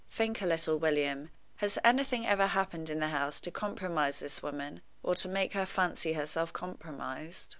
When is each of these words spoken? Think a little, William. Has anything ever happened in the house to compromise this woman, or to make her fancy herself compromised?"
Think 0.09 0.41
a 0.41 0.47
little, 0.47 0.79
William. 0.79 1.29
Has 1.57 1.77
anything 1.83 2.25
ever 2.25 2.47
happened 2.47 2.89
in 2.89 2.99
the 2.99 3.09
house 3.09 3.39
to 3.41 3.51
compromise 3.51 4.17
this 4.17 4.41
woman, 4.41 4.81
or 5.03 5.13
to 5.13 5.29
make 5.29 5.53
her 5.53 5.67
fancy 5.67 6.13
herself 6.13 6.51
compromised?" 6.51 7.49